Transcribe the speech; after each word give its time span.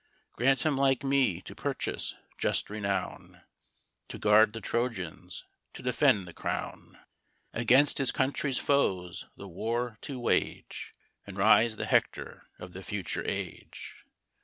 Grant 0.33 0.65
him 0.65 0.75
like 0.77 1.03
me 1.03 1.41
to 1.41 1.53
purchase 1.53 2.15
just 2.39 2.71
renown, 2.71 3.41
To 4.07 4.17
guard 4.17 4.53
the 4.53 4.59
Trojans, 4.59 5.45
to 5.73 5.83
defend 5.83 6.27
the 6.27 6.33
crown; 6.33 6.97
Against 7.53 7.99
his 7.99 8.11
country's 8.11 8.57
foes 8.57 9.27
the 9.37 9.47
war 9.47 9.99
to 10.01 10.19
wage, 10.19 10.95
And 11.27 11.37
rise 11.37 11.75
the 11.75 11.85
Hector 11.85 12.47
of 12.57 12.71
the 12.71 12.81
future 12.81 13.23
age! 13.27 14.03